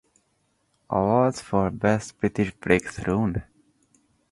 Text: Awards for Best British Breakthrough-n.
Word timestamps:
Awards 0.89 1.41
for 1.41 1.69
Best 1.69 2.19
British 2.19 2.55
Breakthrough-n. 2.55 3.43